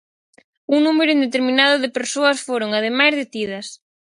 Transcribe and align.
Un 0.73 0.77
número 0.87 1.13
indeterminado 1.17 1.75
de 1.83 1.93
persoas 1.97 2.37
foron, 2.47 2.69
ademais, 2.73 3.13
detidas. 3.21 3.67